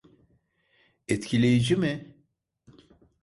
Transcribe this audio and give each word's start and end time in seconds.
Etkileyici 1.07 1.75
mi? 1.75 2.15